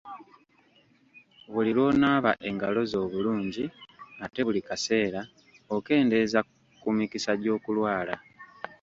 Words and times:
Buli 1.51 1.71
lw’onaaba 1.77 2.31
engalo 2.49 2.81
zo 2.91 2.97
obulungi 3.05 3.65
ate 4.25 4.39
buli 4.45 4.61
kaseera, 4.67 5.21
okeendeeza 5.75 6.39
ku 6.81 6.87
mikisa 6.97 7.33
gy’okulwala. 7.41 8.15